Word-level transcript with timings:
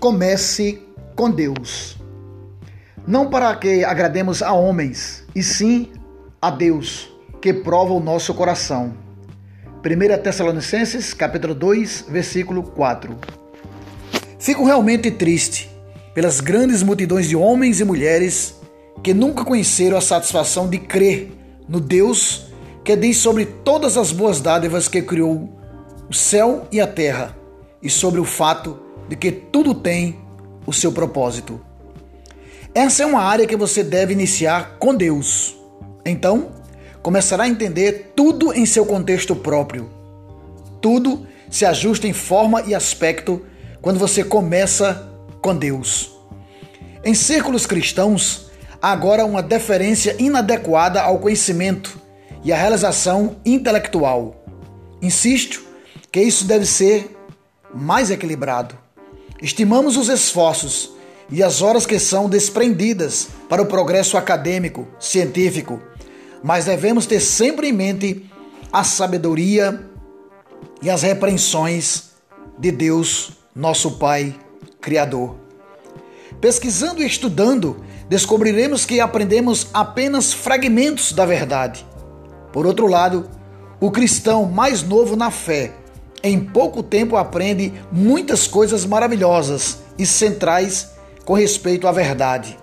Comece 0.00 0.80
com 1.14 1.30
Deus. 1.30 1.98
Não 3.06 3.28
para 3.28 3.54
que 3.54 3.84
agrademos 3.84 4.42
a 4.42 4.50
homens, 4.50 5.26
e 5.34 5.42
sim 5.42 5.90
a 6.40 6.50
Deus, 6.50 7.12
que 7.38 7.52
prova 7.52 7.92
o 7.92 8.00
nosso 8.00 8.32
coração. 8.32 8.94
1 9.84 10.22
Tessalonicenses, 10.22 11.12
capítulo 11.12 11.54
2, 11.54 12.06
versículo 12.08 12.62
4. 12.62 13.14
Fico 14.38 14.64
realmente 14.64 15.10
triste 15.10 15.70
pelas 16.14 16.40
grandes 16.40 16.82
multidões 16.82 17.28
de 17.28 17.36
homens 17.36 17.78
e 17.78 17.84
mulheres 17.84 18.54
que 19.02 19.12
nunca 19.12 19.44
conheceram 19.44 19.98
a 19.98 20.00
satisfação 20.00 20.66
de 20.66 20.78
crer 20.78 21.30
no 21.68 21.78
Deus 21.78 22.46
que 22.82 22.96
diz 22.96 23.18
sobre 23.18 23.44
todas 23.44 23.98
as 23.98 24.12
boas 24.12 24.40
dádivas 24.40 24.88
que 24.88 25.02
criou 25.02 25.50
o 26.08 26.14
céu 26.14 26.66
e 26.72 26.80
a 26.80 26.86
terra 26.86 27.36
e 27.82 27.90
sobre 27.90 28.18
o 28.18 28.24
fato 28.24 28.88
de 29.10 29.16
que 29.16 29.32
tudo 29.32 29.74
tem 29.74 30.20
o 30.64 30.72
seu 30.72 30.92
propósito. 30.92 31.60
Essa 32.72 33.02
é 33.02 33.06
uma 33.06 33.20
área 33.20 33.44
que 33.44 33.56
você 33.56 33.82
deve 33.82 34.12
iniciar 34.12 34.76
com 34.78 34.94
Deus. 34.94 35.56
Então, 36.06 36.52
começará 37.02 37.42
a 37.42 37.48
entender 37.48 38.12
tudo 38.14 38.52
em 38.54 38.64
seu 38.64 38.86
contexto 38.86 39.34
próprio. 39.34 39.90
Tudo 40.80 41.26
se 41.50 41.66
ajusta 41.66 42.06
em 42.06 42.12
forma 42.12 42.62
e 42.62 42.72
aspecto 42.72 43.44
quando 43.82 43.98
você 43.98 44.22
começa 44.22 45.12
com 45.42 45.56
Deus. 45.56 46.16
Em 47.04 47.12
círculos 47.12 47.66
cristãos, 47.66 48.48
há 48.80 48.92
agora 48.92 49.26
uma 49.26 49.42
deferência 49.42 50.14
inadequada 50.20 51.02
ao 51.02 51.18
conhecimento 51.18 52.00
e 52.44 52.52
à 52.52 52.56
realização 52.56 53.38
intelectual. 53.44 54.44
Insisto 55.02 55.64
que 56.12 56.20
isso 56.20 56.44
deve 56.44 56.64
ser 56.64 57.10
mais 57.74 58.08
equilibrado. 58.12 58.79
Estimamos 59.42 59.96
os 59.96 60.08
esforços 60.08 60.90
e 61.30 61.42
as 61.42 61.62
horas 61.62 61.86
que 61.86 61.98
são 61.98 62.28
desprendidas 62.28 63.28
para 63.48 63.62
o 63.62 63.66
progresso 63.66 64.16
acadêmico, 64.16 64.86
científico, 64.98 65.80
mas 66.42 66.66
devemos 66.66 67.06
ter 67.06 67.20
sempre 67.20 67.68
em 67.68 67.72
mente 67.72 68.30
a 68.72 68.84
sabedoria 68.84 69.88
e 70.82 70.90
as 70.90 71.02
repreensões 71.02 72.10
de 72.58 72.70
Deus, 72.70 73.32
nosso 73.54 73.92
Pai 73.92 74.34
Criador. 74.80 75.36
Pesquisando 76.40 77.02
e 77.02 77.06
estudando, 77.06 77.82
descobriremos 78.08 78.84
que 78.84 79.00
aprendemos 79.00 79.68
apenas 79.72 80.32
fragmentos 80.32 81.12
da 81.12 81.24
verdade. 81.24 81.86
Por 82.52 82.66
outro 82.66 82.86
lado, 82.86 83.28
o 83.80 83.90
cristão 83.90 84.44
mais 84.44 84.82
novo 84.82 85.16
na 85.16 85.30
fé 85.30 85.79
em 86.22 86.40
pouco 86.40 86.82
tempo 86.82 87.16
aprende 87.16 87.72
muitas 87.90 88.46
coisas 88.46 88.84
maravilhosas 88.84 89.78
e 89.98 90.04
centrais 90.04 90.90
com 91.24 91.34
respeito 91.34 91.86
à 91.86 91.92
verdade. 91.92 92.58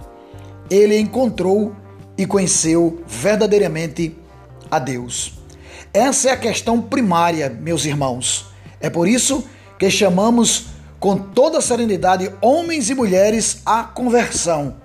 Ele 0.69 0.97
encontrou 0.99 1.75
e 2.17 2.25
conheceu 2.25 3.01
verdadeiramente 3.07 4.15
a 4.69 4.79
Deus. 4.79 5.33
Essa 5.93 6.29
é 6.29 6.31
a 6.31 6.37
questão 6.37 6.81
primária, 6.81 7.49
meus 7.49 7.85
irmãos. 7.85 8.47
É 8.79 8.89
por 8.89 9.07
isso 9.07 9.43
que 9.79 9.89
chamamos 9.89 10.65
com 10.99 11.17
toda 11.17 11.61
serenidade 11.61 12.31
homens 12.41 12.89
e 12.89 12.95
mulheres 12.95 13.61
à 13.65 13.83
conversão, 13.83 14.75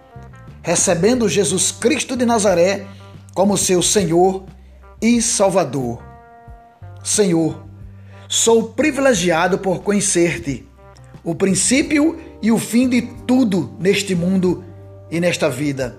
recebendo 0.62 1.28
Jesus 1.28 1.73
Cristo 1.73 2.17
de 2.17 2.25
Nazaré 2.25 2.87
como 3.34 3.56
seu 3.56 3.83
Senhor 3.83 4.45
e 5.00 5.20
Salvador. 5.20 6.03
Senhor, 7.03 7.65
Sou 8.34 8.70
privilegiado 8.70 9.58
por 9.58 9.83
conhecer-te, 9.83 10.66
o 11.22 11.34
princípio 11.34 12.19
e 12.41 12.50
o 12.50 12.56
fim 12.56 12.88
de 12.88 13.03
tudo 13.03 13.76
neste 13.78 14.15
mundo 14.15 14.65
e 15.10 15.20
nesta 15.20 15.50
vida. 15.50 15.98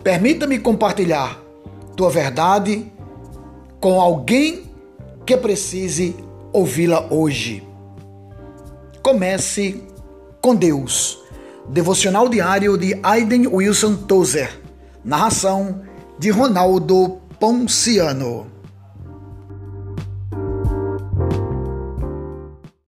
Permita-me 0.00 0.60
compartilhar 0.60 1.42
tua 1.96 2.08
verdade 2.08 2.86
com 3.80 4.00
alguém 4.00 4.70
que 5.26 5.36
precise 5.36 6.14
ouvi-la 6.52 7.12
hoje. 7.12 7.66
Comece 9.02 9.82
com 10.40 10.54
Deus. 10.54 11.18
Devocional 11.68 12.28
diário 12.28 12.78
de 12.78 12.96
Aiden 13.02 13.48
Wilson 13.48 13.96
Tozer. 13.96 14.56
Narração 15.04 15.82
de 16.16 16.30
Ronaldo 16.30 17.18
Ponciano. 17.40 18.46